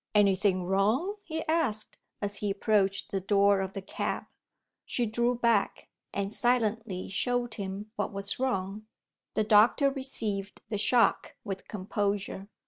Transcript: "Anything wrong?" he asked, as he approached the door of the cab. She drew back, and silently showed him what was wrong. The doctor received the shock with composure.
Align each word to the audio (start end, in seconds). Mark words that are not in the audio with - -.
"Anything 0.15 0.63
wrong?" 0.63 1.17
he 1.21 1.45
asked, 1.45 1.95
as 2.23 2.37
he 2.37 2.49
approached 2.49 3.11
the 3.11 3.21
door 3.21 3.59
of 3.61 3.73
the 3.73 3.83
cab. 3.83 4.23
She 4.83 5.05
drew 5.05 5.35
back, 5.35 5.89
and 6.11 6.33
silently 6.33 7.07
showed 7.07 7.53
him 7.53 7.91
what 7.97 8.11
was 8.11 8.39
wrong. 8.39 8.87
The 9.35 9.43
doctor 9.43 9.91
received 9.91 10.63
the 10.69 10.79
shock 10.79 11.35
with 11.43 11.67
composure. 11.67 12.47